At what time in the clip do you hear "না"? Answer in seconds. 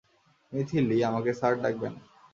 1.89-1.99